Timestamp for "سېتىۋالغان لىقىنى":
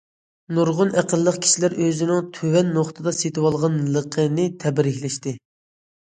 3.17-4.47